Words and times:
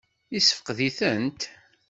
Yessefqed-itent? 0.33 1.41